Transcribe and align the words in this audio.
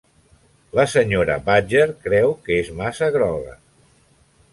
La 0.77 0.85
senyora 0.93 1.35
Badger 1.49 1.85
creu 2.07 2.33
que 2.47 2.57
és 2.63 2.71
massa 2.79 3.11
groga. 3.17 3.55